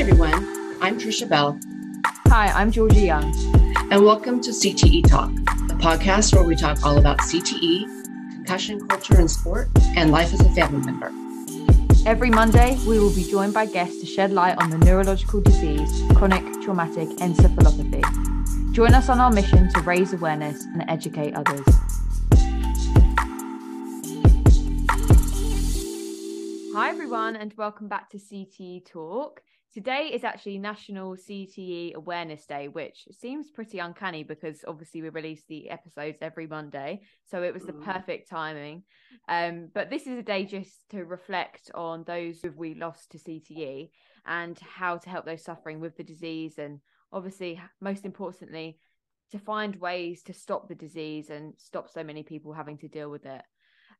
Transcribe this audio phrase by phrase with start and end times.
[0.00, 0.32] everyone.
[0.80, 1.60] I'm Trisha Bell.
[2.28, 3.34] Hi, I'm Georgia Young.
[3.92, 7.84] And welcome to CTE Talk, a podcast where we talk all about CTE,
[8.32, 11.12] concussion culture in sport, and life as a family member.
[12.06, 16.02] Every Monday, we will be joined by guests to shed light on the neurological disease,
[16.16, 18.72] chronic traumatic encephalopathy.
[18.72, 21.66] Join us on our mission to raise awareness and educate others.
[26.72, 29.42] Hi, everyone, and welcome back to CTE Talk.
[29.72, 35.44] Today is actually National CTE Awareness Day, which seems pretty uncanny because obviously we release
[35.48, 37.02] the episodes every Monday.
[37.26, 37.84] So it was the mm.
[37.84, 38.82] perfect timing.
[39.28, 43.18] Um, but this is a day just to reflect on those who we lost to
[43.18, 43.90] CTE
[44.26, 46.58] and how to help those suffering with the disease.
[46.58, 46.80] And
[47.12, 48.80] obviously, most importantly,
[49.30, 53.08] to find ways to stop the disease and stop so many people having to deal
[53.08, 53.42] with it.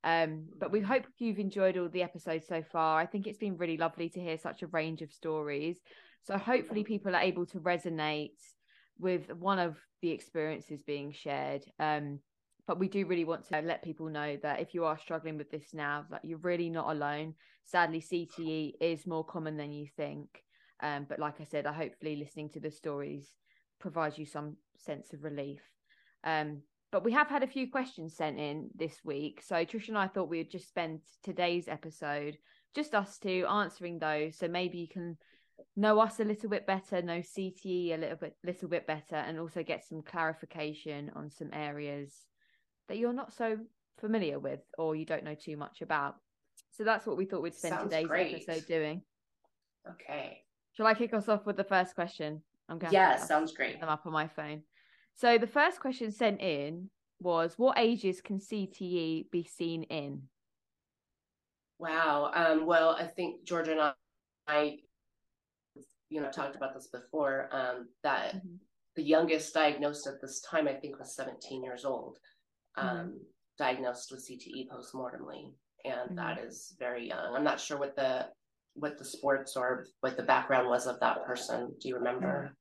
[0.02, 2.98] Um, but we hope you've enjoyed all the episodes so far.
[2.98, 5.78] I think it's been really lovely to hear such a range of stories.
[6.22, 8.38] So hopefully people are able to resonate
[8.98, 11.64] with one of the experiences being shared.
[11.78, 12.20] Um,
[12.66, 15.50] but we do really want to let people know that if you are struggling with
[15.50, 17.34] this now, that you're really not alone.
[17.64, 20.44] Sadly, CTE is more common than you think.
[20.82, 23.28] Um, but like I said, I hopefully listening to the stories
[23.80, 25.60] provides you some sense of relief.
[26.24, 29.42] Um, but we have had a few questions sent in this week.
[29.42, 32.36] So Trish and I thought we would just spend today's episode,
[32.74, 34.36] just us two, answering those.
[34.36, 35.16] So maybe you can
[35.76, 39.38] know us a little bit better, know CTE a little bit little bit better, and
[39.38, 42.14] also get some clarification on some areas
[42.88, 43.58] that you're not so
[44.00, 46.16] familiar with or you don't know too much about.
[46.72, 48.34] So that's what we thought we'd spend Sounds today's great.
[48.48, 49.02] episode doing.
[49.88, 50.42] Okay.
[50.72, 52.42] Shall I kick us off with the first question?
[52.68, 52.92] I'm going.
[52.92, 53.80] Yeah, sounds great.
[53.80, 54.62] Them up on my phone.
[55.20, 56.88] So the first question sent in
[57.20, 60.22] was what ages can CTE be seen in?
[61.78, 62.30] Wow.
[62.34, 63.92] Um, well, I think Georgia and I,
[64.48, 64.76] I,
[66.08, 67.50] you know, talked about this before.
[67.52, 68.54] Um, that mm-hmm.
[68.96, 72.16] the youngest diagnosed at this time, I think, was 17 years old,
[72.78, 73.10] um, mm-hmm.
[73.58, 75.52] diagnosed with CTE postmortemly,
[75.84, 76.14] and mm-hmm.
[76.14, 77.36] that is very young.
[77.36, 78.28] I'm not sure what the
[78.72, 81.74] what the sports or what the background was of that person.
[81.78, 82.56] Do you remember?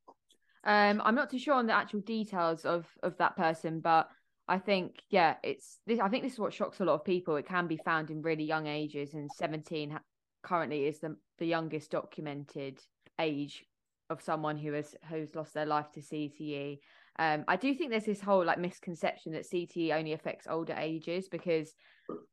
[0.64, 4.10] Um, I'm not too sure on the actual details of of that person, but
[4.48, 6.00] I think yeah, it's this.
[6.00, 7.36] I think this is what shocks a lot of people.
[7.36, 9.98] It can be found in really young ages, and 17
[10.44, 12.80] currently is the the youngest documented
[13.20, 13.64] age
[14.10, 16.80] of someone who has who's lost their life to CTE.
[17.20, 21.28] Um, I do think there's this whole like misconception that CTE only affects older ages
[21.28, 21.74] because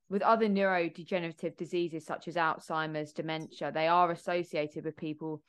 [0.09, 5.42] with other neurodegenerative diseases such as Alzheimer's, dementia, they are associated with people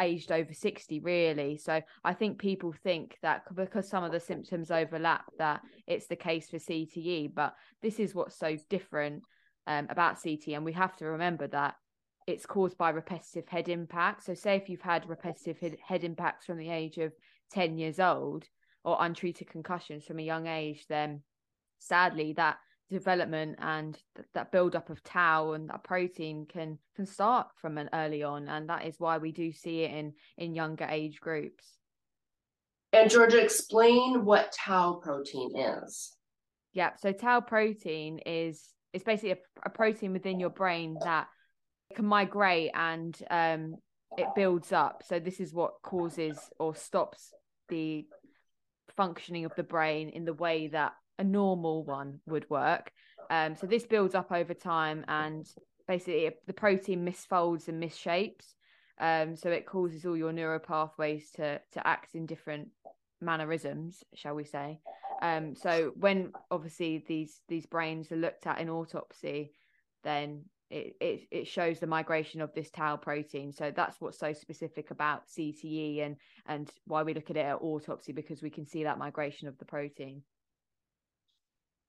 [0.00, 1.56] aged over 60 really.
[1.56, 6.16] So i think people think that because some of the symptoms overlap that it's the
[6.16, 9.22] case for cte but this is what's so different
[9.66, 11.74] um, about CTE and we have to remember that
[12.26, 16.58] it's caused by repetitive head impact so say if you've had repetitive head impacts from
[16.58, 17.12] the age of
[17.52, 18.44] 10 years old
[18.84, 21.22] or untreated concussions from a young age then
[21.78, 22.58] sadly that
[22.90, 27.78] development and th- that build up of tau and that protein can can start from
[27.78, 31.20] an early on and that is why we do see it in in younger age
[31.20, 31.64] groups.
[32.92, 36.16] And georgia explain what tau protein is.
[36.72, 41.26] Yeah so tau protein is it's basically a, a protein within your brain that
[41.94, 43.76] can migrate and um
[44.16, 45.02] it builds up.
[45.06, 47.32] So this is what causes or stops
[47.68, 48.06] the
[48.96, 52.92] functioning of the brain in the way that a normal one would work.
[53.30, 55.46] Um, so this builds up over time, and
[55.86, 58.54] basically the protein misfolds and misshapes.
[59.00, 62.68] Um, so it causes all your neural pathways to to act in different
[63.20, 64.80] mannerisms, shall we say?
[65.20, 69.52] Um, so when obviously these these brains are looked at in autopsy,
[70.04, 73.52] then it, it it shows the migration of this tau protein.
[73.52, 77.62] So that's what's so specific about CTE and and why we look at it at
[77.62, 80.22] autopsy because we can see that migration of the protein.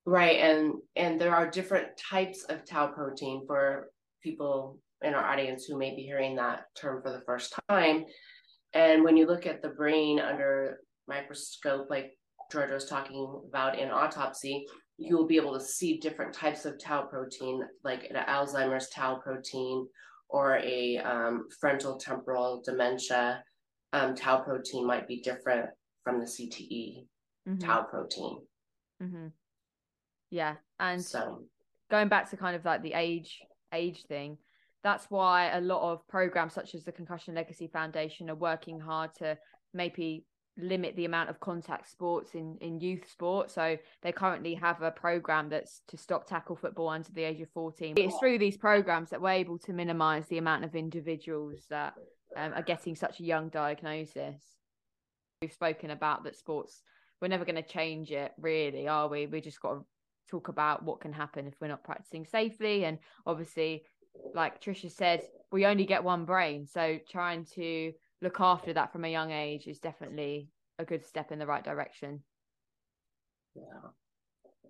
[0.06, 3.90] Right, and and there are different types of tau protein for
[4.22, 8.04] people in our audience who may be hearing that term for the first time.
[8.72, 12.16] And when you look at the brain under microscope, like
[12.52, 14.66] Georgia was talking about in autopsy,
[14.96, 19.16] you will be able to see different types of tau protein, like an Alzheimer's tau
[19.16, 19.86] protein
[20.28, 23.42] or a um, frontal temporal dementia
[23.92, 25.68] um, tau protein might be different
[26.04, 27.06] from the CTE
[27.48, 27.58] mm-hmm.
[27.58, 28.38] tau protein.
[29.02, 29.26] Mm-hmm.
[30.30, 31.42] Yeah, and so
[31.90, 33.40] going back to kind of like the age
[33.72, 34.38] age thing,
[34.82, 39.14] that's why a lot of programs such as the Concussion Legacy Foundation are working hard
[39.16, 39.36] to
[39.74, 40.24] maybe
[40.56, 44.90] limit the amount of contact sports in in youth sport so they currently have a
[44.90, 49.08] program that's to stop tackle football under the age of 14 it's through these programs
[49.08, 51.94] that we're able to minimize the amount of individuals that
[52.36, 54.42] um, are getting such a young diagnosis.
[55.42, 56.82] We've spoken about that sports,
[57.20, 59.26] we're never going to change it, really, are we?
[59.26, 59.84] We just got to
[60.30, 62.84] talk about what can happen if we're not practicing safely.
[62.84, 63.84] And obviously,
[64.34, 66.66] like Trisha said, we only get one brain.
[66.66, 67.92] So trying to
[68.22, 70.48] look after that from a young age is definitely
[70.78, 72.22] a good step in the right direction.
[73.54, 73.90] Yeah.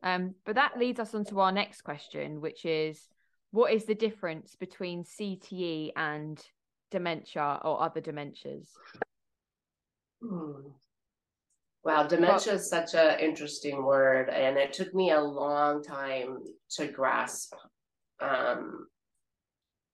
[0.03, 3.09] Um, but that leads us on to our next question, which is
[3.51, 6.43] what is the difference between CTE and
[6.91, 8.69] dementia or other dementias?
[10.23, 10.69] Hmm.
[11.83, 16.39] Wow, dementia is such an interesting word, and it took me a long time
[16.73, 17.55] to grasp
[18.21, 18.87] um,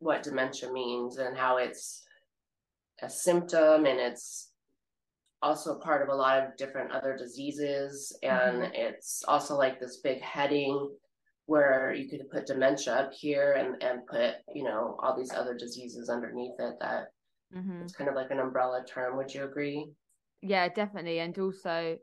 [0.01, 2.03] what dementia means and how it's
[3.03, 4.51] a symptom and it's
[5.43, 8.17] also part of a lot of different other diseases.
[8.23, 8.75] And mm-hmm.
[8.75, 10.91] it's also like this big heading
[11.47, 15.55] where you could put dementia up here and, and put, you know, all these other
[15.55, 17.09] diseases underneath it that
[17.55, 17.83] mm-hmm.
[17.83, 19.17] it's kind of like an umbrella term.
[19.17, 19.87] Would you agree?
[20.47, 21.19] Yeah, definitely.
[21.21, 21.99] And also,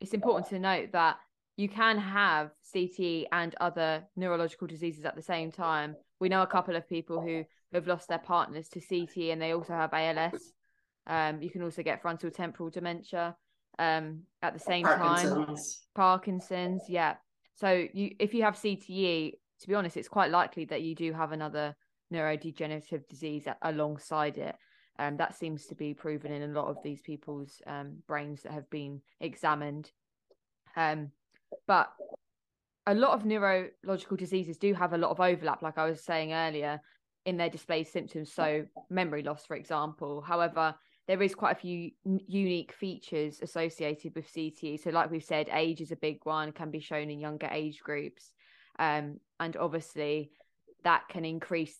[0.00, 1.16] it's important to note that
[1.56, 5.96] you can have CTE and other neurological diseases at the same time.
[6.20, 9.52] We know a couple of people who have lost their partners to CTE and they
[9.52, 10.52] also have ALS.
[11.06, 13.34] Um, you can also get frontal temporal dementia
[13.78, 15.46] um, at the same Parkinson's.
[15.46, 15.56] time.
[15.94, 17.14] Parkinson's, yeah.
[17.54, 21.12] So you, if you have CTE, to be honest, it's quite likely that you do
[21.12, 21.74] have another
[22.12, 24.54] neurodegenerative disease alongside it.
[24.98, 28.52] Um, that seems to be proven in a lot of these people's um, brains that
[28.52, 29.90] have been examined.
[30.76, 31.12] Um,
[31.66, 31.90] but
[32.86, 36.32] a lot of neurological diseases do have a lot of overlap, like I was saying
[36.32, 36.80] earlier,
[37.26, 38.32] in their displayed symptoms.
[38.32, 40.20] So, memory loss, for example.
[40.20, 40.74] However,
[41.06, 44.82] there is quite a few unique features associated with CTE.
[44.82, 47.80] So, like we've said, age is a big one, can be shown in younger age
[47.80, 48.32] groups.
[48.78, 50.30] Um, and obviously,
[50.84, 51.76] that can increase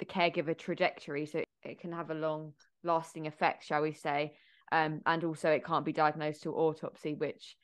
[0.00, 1.26] the caregiver trajectory.
[1.26, 4.32] So, it can have a long lasting effect, shall we say.
[4.72, 7.56] Um, and also, it can't be diagnosed till autopsy, which,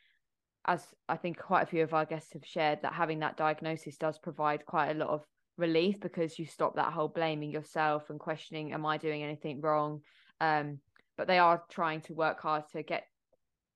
[0.66, 3.96] as I think quite a few of our guests have shared, that having that diagnosis
[3.96, 5.24] does provide quite a lot of
[5.56, 10.02] relief because you stop that whole blaming yourself and questioning, Am I doing anything wrong?
[10.40, 10.78] Um,
[11.16, 13.04] but they are trying to work hard to get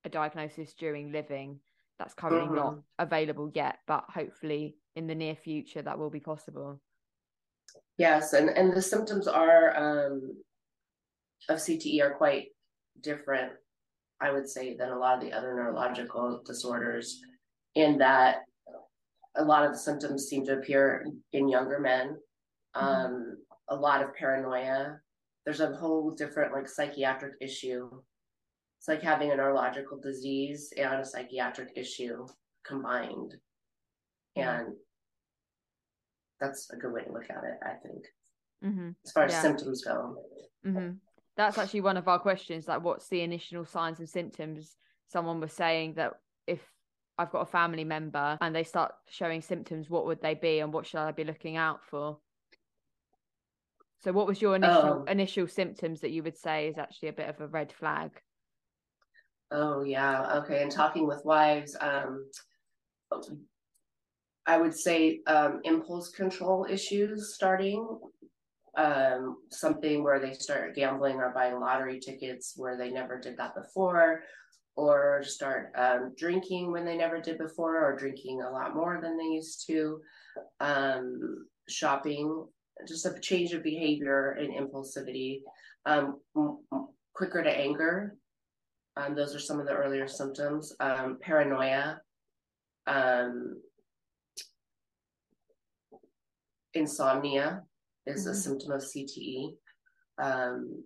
[0.03, 1.59] a diagnosis during living.
[1.97, 2.55] That's currently mm-hmm.
[2.55, 6.81] not available yet, but hopefully in the near future that will be possible.
[8.01, 10.35] Yes, and and the symptoms are um,
[11.49, 12.47] of CTE are quite
[12.99, 13.51] different,
[14.19, 17.21] I would say, than a lot of the other neurological disorders,
[17.75, 18.37] in that
[19.35, 22.17] a lot of the symptoms seem to appear in younger men.
[22.75, 22.87] Mm-hmm.
[22.87, 23.37] Um,
[23.69, 24.97] a lot of paranoia.
[25.45, 27.87] There's a whole different like psychiatric issue.
[28.79, 32.25] It's like having a neurological disease and a psychiatric issue
[32.65, 33.35] combined.
[34.35, 34.73] And
[36.41, 38.05] that's a good way to look at it, I think,
[38.65, 38.89] mm-hmm.
[39.05, 39.41] as far as yeah.
[39.41, 40.17] symptoms go.
[40.65, 40.95] Mm-hmm.
[41.37, 42.67] That's actually one of our questions.
[42.67, 44.75] Like, what's the initial signs and symptoms?
[45.07, 46.13] Someone was saying that
[46.47, 46.59] if
[47.17, 50.73] I've got a family member and they start showing symptoms, what would they be, and
[50.73, 52.17] what should I be looking out for?
[54.03, 55.05] So, what was your initial oh.
[55.07, 58.19] initial symptoms that you would say is actually a bit of a red flag?
[59.51, 60.63] Oh yeah, okay.
[60.63, 62.25] And talking with wives, um,
[64.47, 67.87] I would say um, impulse control issues starting.
[68.77, 73.53] Um, something where they start gambling or buying lottery tickets where they never did that
[73.53, 74.21] before,
[74.77, 79.17] or start um, drinking when they never did before, or drinking a lot more than
[79.17, 79.99] they used to.
[80.61, 82.45] Um, shopping,
[82.87, 85.41] just a change of behavior and impulsivity.
[85.85, 86.19] Um,
[87.13, 88.15] quicker to anger.
[88.97, 90.73] Um, those are some of the earlier symptoms.
[90.79, 91.99] Um, paranoia.
[92.87, 93.61] Um,
[96.73, 97.63] insomnia
[98.05, 98.31] is mm-hmm.
[98.31, 99.55] a symptom of CTE.
[100.21, 100.83] Um,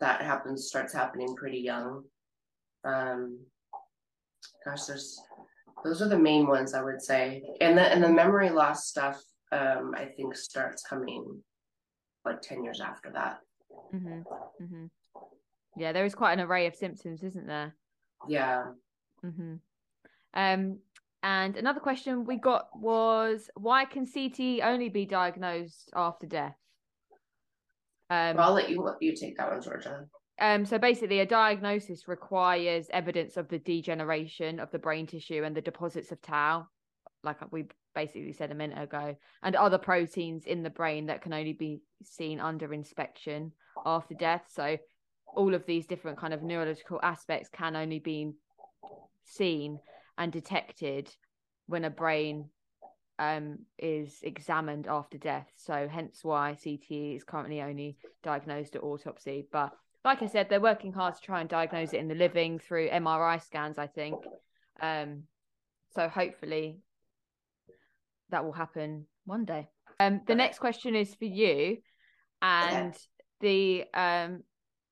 [0.00, 2.02] that happens starts happening pretty young.
[2.84, 3.38] Um,
[4.64, 5.20] gosh, there's
[5.84, 9.22] those are the main ones I would say, and the and the memory loss stuff
[9.52, 11.42] um, I think starts coming
[12.24, 13.38] like ten years after that.
[13.94, 14.22] Mm-hmm.
[14.64, 14.84] Mm-hmm.
[15.76, 17.74] Yeah, there is quite an array of symptoms, isn't there?
[18.28, 18.64] Yeah.
[19.24, 19.54] Mm-hmm.
[20.34, 20.78] Um,
[21.22, 26.56] and another question we got was why can CT only be diagnosed after death?
[28.10, 30.06] Um, well, I'll let you you take that one, Georgia.
[30.40, 35.56] Um, so basically, a diagnosis requires evidence of the degeneration of the brain tissue and
[35.56, 36.66] the deposits of tau,
[37.22, 41.32] like we basically said a minute ago, and other proteins in the brain that can
[41.32, 43.52] only be seen under inspection
[43.86, 44.44] after death.
[44.48, 44.78] So
[45.36, 48.32] all of these different kind of neurological aspects can only be
[49.24, 49.78] seen
[50.22, 51.10] and detected
[51.66, 52.48] when a brain
[53.18, 55.48] um, is examined after death.
[55.56, 59.48] So hence why CTE is currently only diagnosed at autopsy.
[59.50, 59.72] But
[60.04, 62.88] like I said, they're working hard to try and diagnose it in the living through
[62.90, 63.78] MRI scans.
[63.78, 64.14] I think.
[64.80, 65.24] Um,
[65.94, 66.78] so hopefully
[68.30, 69.68] that will happen one day.
[69.98, 71.78] Um, the next question is for you,
[72.40, 72.94] and
[73.40, 74.44] the um,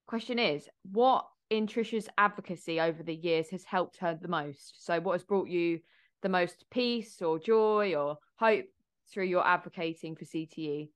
[0.06, 4.85] question is, what in Trisha's advocacy over the years has helped her the most?
[4.85, 5.80] So, what has brought you
[6.23, 8.66] the most peace or joy or hope
[9.12, 10.90] through your advocating for CTE?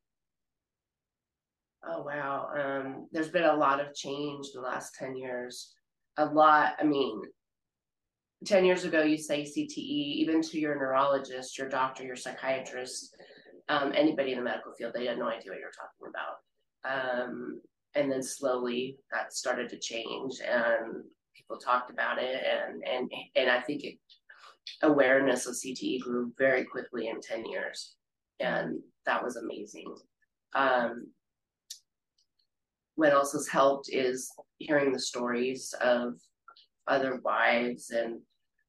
[1.87, 2.49] Oh wow.
[2.57, 5.75] Um, there's been a lot of change in the last 10 years.
[6.17, 7.21] A lot, I mean,
[8.47, 13.15] 10 years ago you say CTE, even to your neurologist, your doctor, your psychiatrist,
[13.69, 17.27] um, anybody in the medical field, they had no idea what you're talking about.
[17.27, 17.61] Um,
[17.95, 21.05] and then slowly that started to change and
[21.37, 23.99] people talked about it and and and I think it
[24.83, 27.95] awareness of CTE grew very quickly in 10 years.
[28.41, 29.95] And that was amazing.
[30.55, 31.09] Um,
[32.97, 36.15] what else has helped is hearing the stories of
[36.87, 38.21] other wives and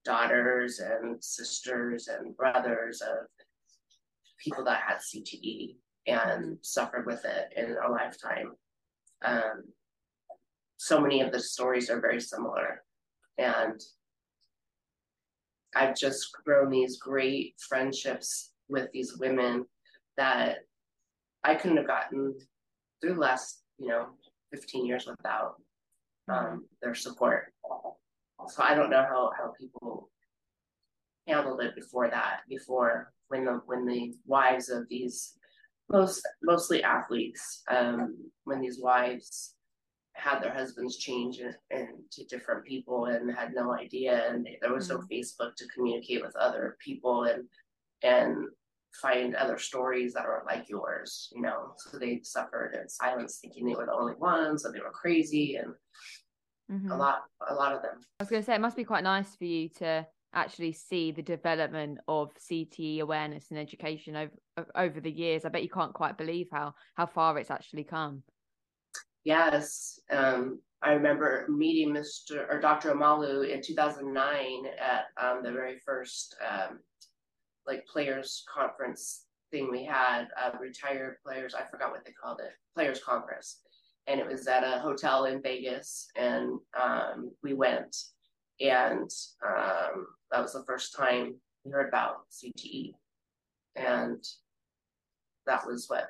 [0.04, 3.28] daughters and sisters and brothers of
[4.44, 5.76] people that had CTE
[6.08, 8.54] and suffered with it in a lifetime.
[9.24, 9.64] Um,
[10.78, 12.84] so many of the stories are very similar.
[13.38, 13.80] And
[15.76, 19.66] I've just grown these great friendships with these women
[20.18, 20.60] that
[21.44, 22.36] I couldn't have gotten
[23.02, 24.08] through the last, you know,
[24.54, 25.56] 15 years without
[26.30, 27.54] um, their support.
[28.48, 30.10] So I don't know how, how people
[31.28, 35.38] handled it before that, before when the when the wives of these
[35.90, 39.56] most mostly athletes, um, when these wives
[40.16, 41.40] had their husbands change
[41.70, 45.14] into different people and had no idea and there was no mm-hmm.
[45.14, 47.44] facebook to communicate with other people and
[48.02, 48.48] and
[49.02, 53.66] find other stories that are like yours you know so they suffered in silence thinking
[53.66, 55.74] they were the only ones and they were crazy and
[56.72, 56.92] mm-hmm.
[56.92, 59.04] a lot a lot of them i was going to say it must be quite
[59.04, 65.02] nice for you to actually see the development of CTE awareness and education over over
[65.02, 68.24] the years i bet you can't quite believe how how far it's actually come
[69.26, 70.00] Yes.
[70.12, 72.48] Um, I remember meeting Mr.
[72.48, 72.94] or Dr.
[72.94, 76.80] Omalu in 2009 at um, the very first um,
[77.66, 82.52] like players conference thing we had, uh, retired players, I forgot what they called it,
[82.76, 83.62] players conference.
[84.06, 87.96] And it was at a hotel in Vegas and um, we went
[88.62, 89.10] and
[89.46, 92.92] um, that was the first time we heard about CTE.
[93.78, 94.22] And
[95.46, 96.08] that was what,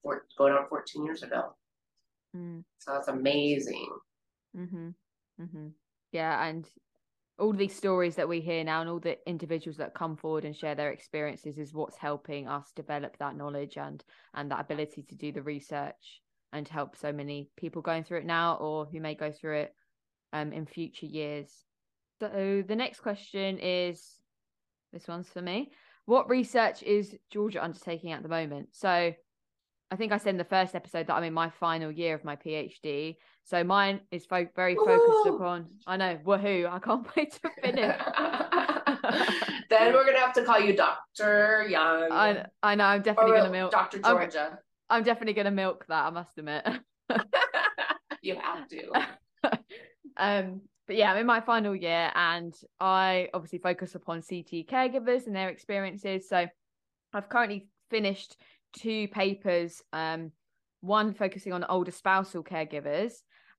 [0.00, 1.54] four, going on 14 years ago.
[2.36, 2.62] Mm.
[2.78, 3.90] So that's amazing.
[4.56, 4.88] Mm-hmm.
[5.42, 5.66] Mm-hmm.
[6.12, 6.70] Yeah, and
[7.38, 10.56] all these stories that we hear now and all the individuals that come forward and
[10.56, 14.02] share their experiences is what's helping us develop that knowledge and
[14.34, 16.20] and that ability to do the research
[16.52, 19.74] and help so many people going through it now or who may go through it
[20.32, 21.67] um in future years.
[22.20, 24.18] So the next question is
[24.92, 25.70] this one's for me.
[26.06, 28.70] What research is Georgia undertaking at the moment?
[28.72, 29.12] So
[29.90, 32.24] I think I said in the first episode that I'm in my final year of
[32.24, 33.16] my PhD.
[33.44, 35.66] So mine is fo- very focused upon.
[35.86, 36.70] I know, woohoo!
[36.70, 37.96] I can't wait to finish.
[39.70, 42.08] then we're gonna have to call you Doctor Young.
[42.12, 42.84] I I know.
[42.84, 44.58] I'm definitely gonna milk Doctor Georgia.
[44.90, 46.06] I'm, I'm, definitely gonna milk that.
[46.06, 46.66] I must admit.
[48.22, 48.90] you have to.
[50.18, 55.26] um, but yeah, I'm in my final year, and I obviously focus upon CT caregivers
[55.26, 56.28] and their experiences.
[56.28, 56.46] So
[57.12, 58.36] I've currently finished
[58.72, 60.32] two papers, um,
[60.80, 63.12] one focusing on older spousal caregivers,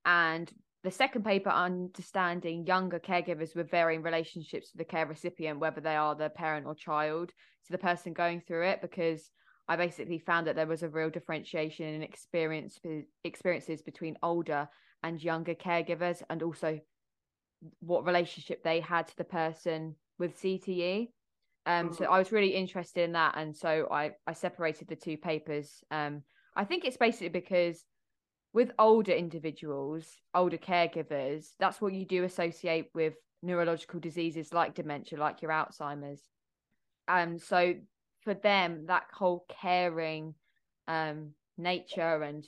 [0.05, 0.51] and
[0.83, 5.95] the second paper understanding younger caregivers with varying relationships to the care recipient, whether they
[5.95, 7.29] are the parent or child,
[7.65, 9.29] to the person going through it, because
[9.67, 12.79] I basically found that there was a real differentiation in experience
[13.23, 14.67] experiences between older
[15.03, 16.79] and younger caregivers, and also
[17.79, 21.09] what relationship they had to the person with CTE.
[21.65, 22.13] Um, so mm-hmm.
[22.13, 25.83] I was really interested in that, and so I I separated the two papers.
[25.91, 26.23] Um,
[26.55, 27.83] I think it's basically because
[28.53, 33.13] with older individuals, older caregivers, that's what you do associate with
[33.43, 36.21] neurological diseases like dementia, like your Alzheimer's.
[37.07, 37.75] Um, so
[38.23, 40.33] for them, that whole caring
[40.87, 42.45] um, nature and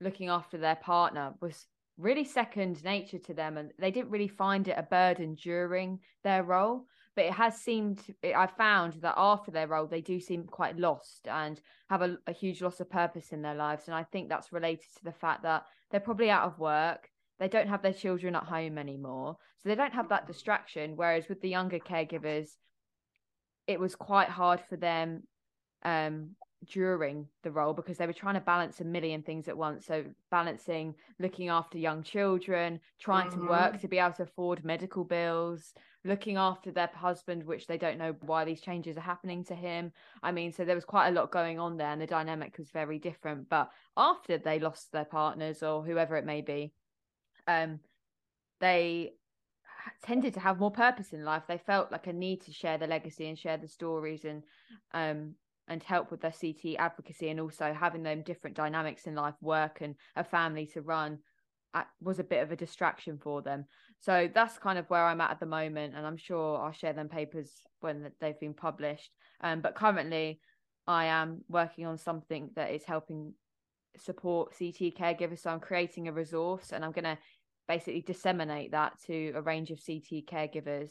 [0.00, 1.66] looking after their partner was
[2.00, 6.42] really second nature to them, and they didn't really find it a burden during their
[6.42, 10.78] role but it has seemed i found that after their role they do seem quite
[10.78, 14.28] lost and have a, a, huge loss of purpose in their lives and i think
[14.28, 17.92] that's related to the fact that they're probably out of work they don't have their
[17.92, 22.48] children at home anymore so they don't have that distraction whereas with the younger caregivers
[23.66, 25.22] it was quite hard for them
[25.84, 26.30] um,
[26.66, 29.86] during the role because they were trying to balance a million things at once.
[29.86, 33.42] So balancing looking after young children, trying mm-hmm.
[33.42, 35.72] to work to be able to afford medical bills,
[36.04, 39.92] looking after their husband, which they don't know why these changes are happening to him.
[40.22, 42.70] I mean, so there was quite a lot going on there, and the dynamic was
[42.70, 43.48] very different.
[43.48, 46.72] But after they lost their partners or whoever it may be,
[47.46, 47.80] um,
[48.60, 49.14] they
[50.02, 51.44] tended to have more purpose in life.
[51.48, 54.42] They felt like a need to share the legacy and share the stories and
[54.92, 55.34] um
[55.70, 59.78] and help with their CT advocacy and also having them different dynamics in life, work
[59.80, 61.18] and a family to run
[62.00, 63.64] was a bit of a distraction for them.
[64.00, 66.92] So that's kind of where I'm at at the moment, and I'm sure I'll share
[66.92, 67.50] them papers
[67.80, 69.10] when they've been published.
[69.42, 70.40] Um, but currently,
[70.86, 73.34] I am working on something that is helping
[73.96, 75.40] support CT caregivers.
[75.40, 77.18] So I'm creating a resource, and I'm going to
[77.68, 80.90] basically disseminate that to a range of CT caregivers.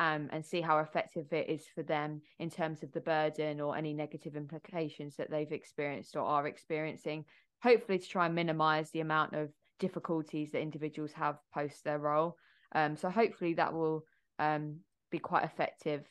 [0.00, 3.76] Um, and see how effective it is for them in terms of the burden or
[3.76, 7.24] any negative implications that they've experienced or are experiencing.
[7.64, 9.48] Hopefully, to try and minimize the amount of
[9.80, 12.36] difficulties that individuals have post their role.
[12.76, 14.04] Um, so hopefully that will
[14.38, 14.76] um,
[15.10, 16.06] be quite effective.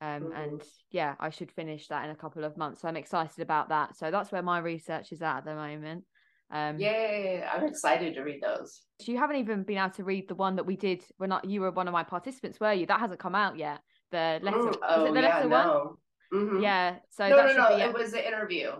[0.00, 0.32] Um, mm-hmm.
[0.32, 2.80] And yeah, I should finish that in a couple of months.
[2.80, 3.96] So I'm excited about that.
[3.96, 6.04] So that's where my research is at at the moment.
[6.52, 7.44] Um, Yay!
[7.44, 8.82] I'm excited to read those.
[9.06, 11.60] You haven't even been able to read the one that we did when I, you
[11.60, 12.86] were one of my participants, were you?
[12.86, 13.80] That hasn't come out yet.
[14.10, 14.56] The letter.
[14.56, 15.96] Mm, oh, the yeah, letter no.
[16.32, 16.62] Mm-hmm.
[16.62, 16.96] Yeah.
[17.10, 17.76] So no, no, no.
[17.76, 18.72] Be, it was the interview.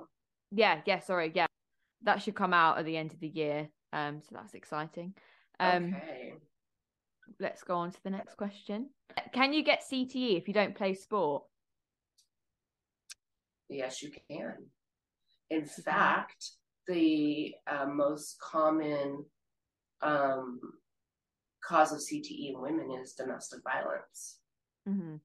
[0.51, 0.81] Yeah.
[0.85, 0.99] Yeah.
[1.01, 1.31] Sorry.
[1.35, 1.47] Yeah.
[2.03, 3.69] That should come out at the end of the year.
[3.93, 5.15] Um, so that's exciting.
[5.61, 6.35] Um, okay.
[7.39, 8.91] Let's go on to the next question.
[9.33, 11.45] Can you get CTE if you don't play sport?
[13.69, 14.55] Yes, you can.
[15.49, 16.51] In fact,
[16.87, 19.25] the uh, most common
[20.03, 20.61] um,
[21.65, 24.39] cause of CTE in women is domestic violence.
[24.89, 25.17] Mm-hmm.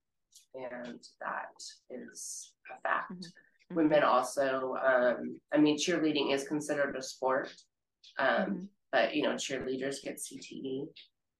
[0.56, 3.14] And that is a fact.
[3.14, 3.76] Mm-hmm.
[3.76, 7.54] Women also, um, I mean, cheerleading is considered a sport.
[8.20, 8.64] Um, mm-hmm.
[8.92, 10.88] But you know, cheerleaders get CTE.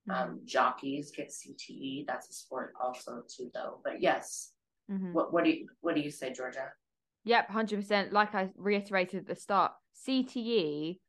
[0.10, 0.12] Mm-hmm.
[0.12, 2.06] Um, jockeys get CTE.
[2.08, 3.80] That's a sport also too, though.
[3.84, 4.52] But yes,
[4.92, 5.14] mm-hmm.
[5.14, 6.72] what what do you what do you say, Georgia?
[7.24, 8.14] Yep, hundred percent.
[8.14, 9.72] Like I reiterated at the start,
[10.08, 11.00] CTE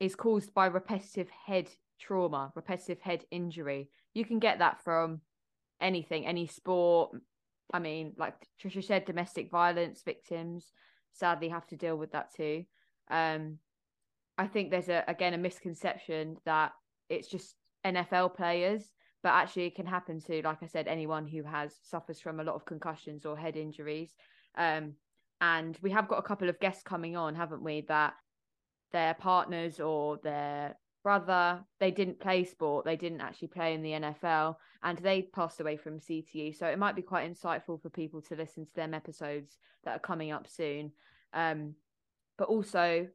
[0.00, 3.90] is caused by repetitive head trauma, repetitive head injury.
[4.14, 5.20] You can get that from
[5.80, 7.16] anything, any sport.
[7.72, 10.72] I mean, like Trisha said, domestic violence victims
[11.12, 12.64] sadly have to deal with that too.
[13.10, 13.58] Um,
[14.38, 16.72] I think there's a again a misconception that
[17.08, 18.82] it's just NFL players,
[19.22, 22.44] but actually it can happen to, like I said, anyone who has suffers from a
[22.44, 24.14] lot of concussions or head injuries.
[24.56, 24.94] Um,
[25.40, 27.82] and we have got a couple of guests coming on, haven't we?
[27.88, 28.14] That
[28.92, 33.92] their partners or their brother they didn't play sport they didn't actually play in the
[33.92, 38.20] NFL and they passed away from CTE so it might be quite insightful for people
[38.22, 40.90] to listen to them episodes that are coming up soon
[41.32, 41.76] um,
[42.38, 43.06] but also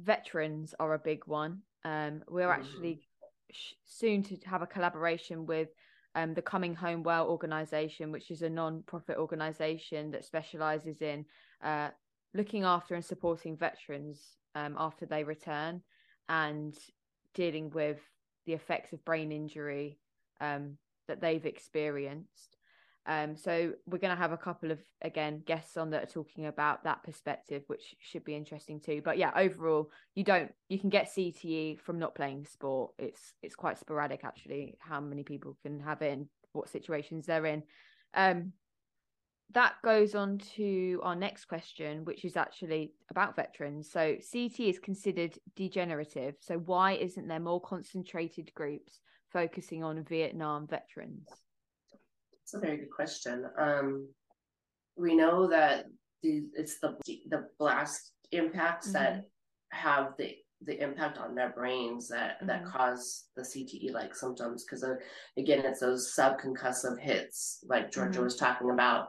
[0.00, 1.60] veterans are a big one.
[1.84, 2.60] Um, we're mm-hmm.
[2.60, 3.00] actually
[3.52, 5.68] sh- soon to have a collaboration with
[6.16, 11.26] um, the Coming Home Well organization, which is a non-profit organization that specializes in
[11.62, 11.90] uh,
[12.34, 15.82] looking after and supporting veterans um, after they return
[16.30, 16.74] and
[17.34, 18.00] dealing with
[18.46, 19.98] the effects of brain injury
[20.40, 22.55] um, that they've experienced.
[23.08, 26.46] Um, so we're going to have a couple of again guests on that are talking
[26.46, 29.00] about that perspective, which should be interesting too.
[29.04, 32.92] But yeah, overall, you don't you can get CTE from not playing sport.
[32.98, 37.46] It's it's quite sporadic actually how many people can have it and what situations they're
[37.46, 37.62] in.
[38.14, 38.52] Um,
[39.52, 43.88] that goes on to our next question, which is actually about veterans.
[43.88, 46.34] So CT is considered degenerative.
[46.40, 48.98] So why isn't there more concentrated groups
[49.32, 51.28] focusing on Vietnam veterans?
[52.46, 53.44] It's a very good question.
[53.58, 54.08] Um,
[54.96, 55.86] we know that
[56.22, 56.96] the, it's the
[57.28, 59.02] the blast impacts mm-hmm.
[59.02, 59.24] that
[59.72, 62.46] have the the impact on their brains that mm-hmm.
[62.46, 64.84] that cause the CTE like symptoms because
[65.36, 68.24] again it's those subconcussive hits like Georgia mm-hmm.
[68.24, 69.08] was talking about.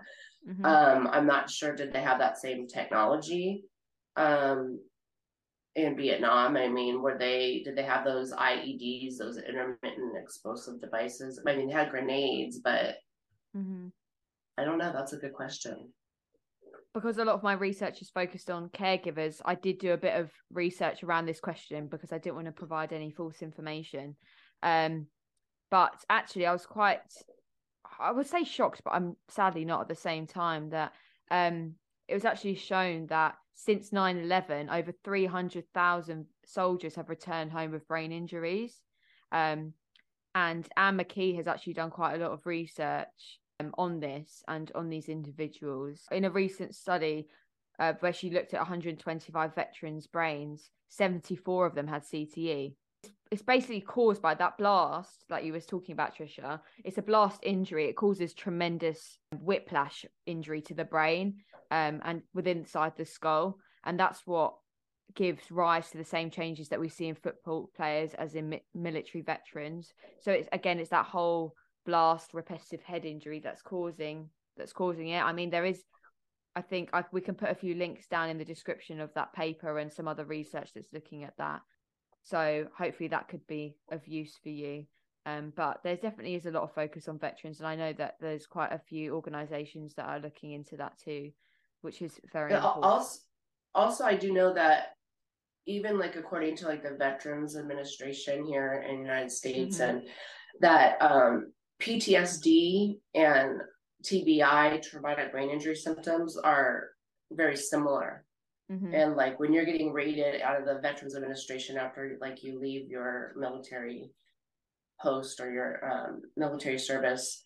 [0.49, 0.65] Mm-hmm.
[0.65, 3.65] Um, I'm not sure did they have that same technology
[4.15, 4.79] um,
[5.75, 6.57] in Vietnam?
[6.57, 11.39] I mean, were they did they have those IEDs, those intermittent explosive devices?
[11.45, 12.95] I mean, they had grenades, but
[13.57, 13.87] Mm-hmm.
[14.57, 14.91] I don't know.
[14.91, 15.89] That's a good question.
[16.93, 20.15] Because a lot of my research is focused on caregivers, I did do a bit
[20.15, 24.15] of research around this question because I didn't want to provide any false information.
[24.63, 25.07] Um,
[25.69, 27.01] but actually, I was quite,
[27.99, 30.93] I would say shocked, but I'm sadly not at the same time that
[31.29, 31.75] um,
[32.07, 37.87] it was actually shown that since 9 11, over 300,000 soldiers have returned home with
[37.87, 38.79] brain injuries.
[39.31, 39.73] Um,
[40.33, 44.71] and Anne McKee has actually done quite a lot of research um, on this and
[44.75, 46.05] on these individuals.
[46.11, 47.27] In a recent study
[47.79, 52.73] uh, where she looked at 125 veterans' brains, 74 of them had CTE.
[53.29, 56.61] It's basically caused by that blast that you was talking about, Trisha.
[56.85, 57.85] It's a blast injury.
[57.85, 61.35] It causes tremendous whiplash injury to the brain
[61.69, 64.55] um, and within inside the skull, and that's what
[65.13, 68.63] gives rise to the same changes that we see in football players as in mi-
[68.73, 69.93] military veterans.
[70.21, 71.53] So it's again, it's that whole
[71.87, 75.23] blast repetitive head injury that's causing that's causing it.
[75.23, 75.83] I mean, there is,
[76.55, 79.33] I think I, we can put a few links down in the description of that
[79.33, 81.61] paper and some other research that's looking at that.
[82.23, 84.85] So hopefully that could be of use for you.
[85.25, 88.15] Um, but there definitely is a lot of focus on veterans, and I know that
[88.21, 91.31] there's quite a few organisations that are looking into that too,
[91.81, 92.85] which is very important.
[92.85, 93.19] Also,
[93.75, 94.93] also, I do know that
[95.65, 99.97] even like according to like the Veterans Administration here in the United States, mm-hmm.
[99.97, 100.07] and
[100.61, 103.61] that um, PTSD and
[104.03, 106.89] TBI, traumatic brain injury symptoms, are
[107.31, 108.23] very similar.
[108.71, 108.93] Mm-hmm.
[108.93, 112.89] And like when you're getting rated out of the Veterans Administration after like you leave
[112.89, 114.11] your military
[115.01, 117.43] post or your um, military service,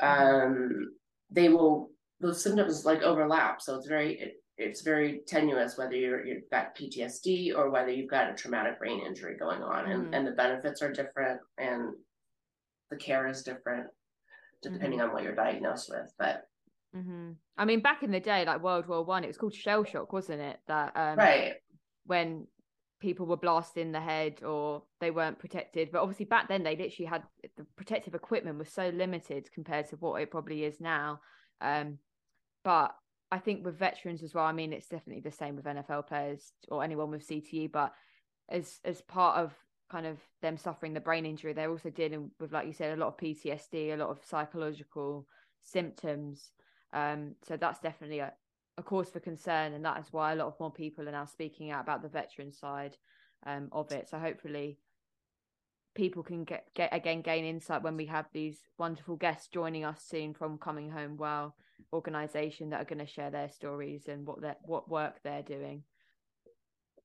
[0.00, 0.46] mm-hmm.
[0.46, 0.90] um,
[1.30, 3.62] they will those symptoms like overlap.
[3.62, 8.10] So it's very it, it's very tenuous whether you're you've got PTSD or whether you've
[8.10, 9.92] got a traumatic brain injury going on, mm-hmm.
[9.92, 11.94] and and the benefits are different and
[12.90, 13.88] the care is different
[14.62, 15.08] depending mm-hmm.
[15.08, 16.12] on what you're diagnosed with.
[16.18, 16.48] But
[16.96, 17.32] mm-hmm.
[17.56, 20.12] I mean, back in the day, like World War One, it was called shell shock,
[20.12, 20.58] wasn't it?
[20.68, 21.54] That um, right
[22.04, 22.46] when
[23.00, 25.90] people were blasted in the head or they weren't protected.
[25.92, 27.22] But obviously, back then they literally had
[27.56, 31.20] the protective equipment was so limited compared to what it probably is now.
[31.60, 31.98] Um,
[32.64, 32.94] but
[33.30, 36.52] I think with veterans as well, I mean, it's definitely the same with NFL players
[36.68, 37.70] or anyone with CTE.
[37.72, 37.92] But
[38.48, 39.52] as as part of
[39.90, 43.00] kind of them suffering the brain injury, they're also dealing with, like you said, a
[43.00, 45.26] lot of PTSD, a lot of psychological
[45.62, 46.50] symptoms.
[46.92, 48.32] Um, so that's definitely a,
[48.78, 51.26] a cause for concern, and that is why a lot of more people are now
[51.26, 52.96] speaking out about the veteran side
[53.46, 54.08] um, of it.
[54.08, 54.78] So hopefully,
[55.94, 60.02] people can get, get again gain insight when we have these wonderful guests joining us
[60.06, 61.54] soon from Coming Home Well
[61.92, 65.82] organization that are going to share their stories and what what work they're doing.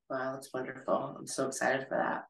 [0.10, 1.16] Wow, that's wonderful!
[1.20, 2.26] I'm so excited for that.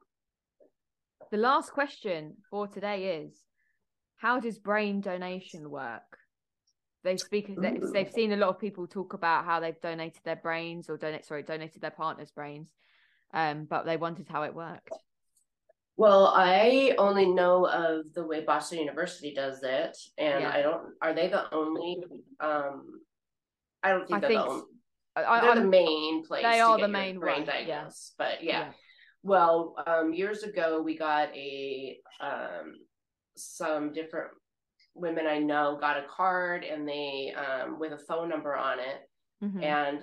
[1.32, 3.32] The last question for today is
[4.16, 6.18] how does brain donation work?
[7.04, 10.90] They speak they've seen a lot of people talk about how they've donated their brains
[10.90, 12.70] or donate sorry, donated their partner's brains.
[13.32, 14.92] Um, but they wondered how it worked.
[15.96, 20.52] Well, I only know of the way Boston University does it, and yeah.
[20.54, 20.82] I don't.
[21.00, 21.96] Are they the only?
[22.40, 23.00] Um,
[23.82, 24.64] I don't think I they're think, the only.
[25.16, 26.42] I, they're the main place.
[26.42, 28.66] They are the main brain diagnosis, but yeah.
[28.66, 28.72] yeah.
[29.22, 32.74] Well, um, years ago, we got a um,
[33.36, 34.30] some different
[34.94, 39.08] women I know got a card and they um, with a phone number on it,
[39.42, 39.62] mm-hmm.
[39.62, 40.00] and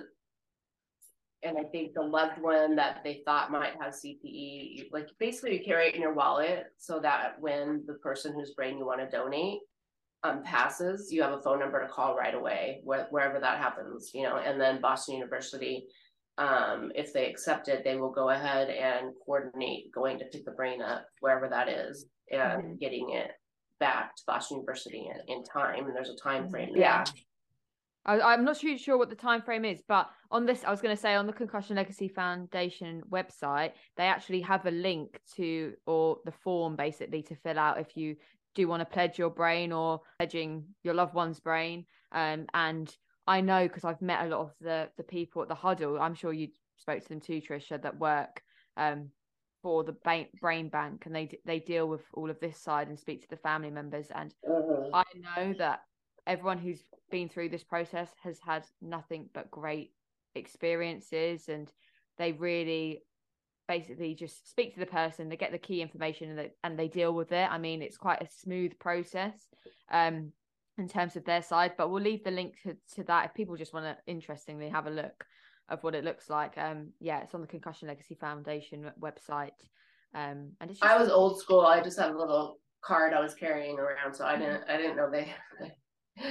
[1.43, 5.63] and I think the loved one that they thought might have CTE like basically you
[5.63, 9.09] carry it in your wallet so that when the person whose brain you want to
[9.09, 9.59] donate
[10.23, 14.11] um, passes, you have a phone number to call right away, wh- wherever that happens,
[14.13, 14.37] you know.
[14.37, 15.85] And then Boston University
[16.39, 20.51] um, if they accept it, they will go ahead and coordinate going to pick the
[20.51, 22.75] brain up wherever that is and mm-hmm.
[22.79, 23.31] getting it
[23.79, 25.85] back to Boston University in, in time.
[25.85, 26.51] And there's a time mm-hmm.
[26.51, 26.69] frame.
[26.75, 27.03] Yeah.
[28.05, 30.81] I, am not too sure what the time frame is, but on this, I was
[30.81, 35.73] going to say on the Concussion Legacy Foundation website, they actually have a link to
[35.85, 38.15] or the form basically to fill out if you
[38.55, 41.85] do want to pledge your brain or pledging your loved one's brain.
[42.13, 42.91] Um, and
[43.29, 46.01] I know because I've met a lot of the the people at the huddle.
[46.01, 48.41] I'm sure you spoke to them too, Trisha, that work
[48.75, 49.09] um,
[49.61, 49.95] for the
[50.41, 53.37] brain bank, and they they deal with all of this side and speak to the
[53.37, 54.07] family members.
[54.13, 54.95] And mm-hmm.
[54.95, 55.81] I know that
[56.25, 59.91] everyone who's been through this process has had nothing but great
[60.33, 61.71] experiences, and
[62.17, 63.03] they really
[63.67, 66.87] basically just speak to the person they get the key information and they, and they
[66.87, 69.47] deal with it i mean it's quite a smooth process
[69.91, 70.31] um
[70.79, 73.55] in terms of their side, but we'll leave the link to, to that if people
[73.55, 75.25] just want to interestingly have a look
[75.69, 76.57] of what it looks like.
[76.57, 79.51] Um, yeah, it's on the Concussion Legacy Foundation website.
[80.15, 81.61] Um, and it's I was old school.
[81.61, 84.41] I just had a little card I was carrying around, so I mm-hmm.
[84.41, 85.31] didn't I didn't know they.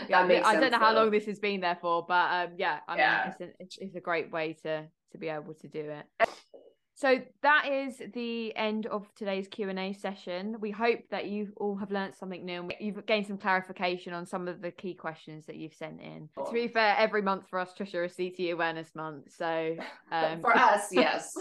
[0.09, 2.97] yeah, I don't know how long this has been there for, but um, yeah, I
[2.97, 3.35] yeah.
[3.39, 6.28] mean, it's, it's, it's a great way to to be able to do it.
[6.99, 10.57] So that is the end of today's Q&A session.
[10.59, 14.27] We hope that you all have learned something new and you've gained some clarification on
[14.27, 16.29] some of the key questions that you've sent in.
[16.35, 16.47] Cool.
[16.47, 19.33] To be fair, every month for us, Trisha, is CT Awareness Month.
[19.33, 19.77] So
[20.11, 20.41] um...
[20.41, 21.33] for us, yes.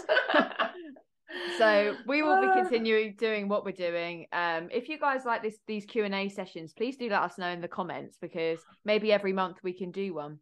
[1.58, 5.58] so we will be continuing doing what we're doing um if you guys like this
[5.66, 9.58] these q&a sessions please do let us know in the comments because maybe every month
[9.62, 10.38] we can do one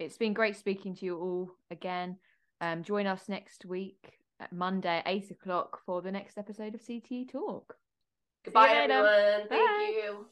[0.00, 2.16] it's been great speaking to you all again
[2.60, 7.76] um join us next week Monday eight o'clock for the next episode of CTE Talk.
[8.44, 9.48] Goodbye, everyone.
[9.48, 10.02] Thank Bye.
[10.04, 10.26] you.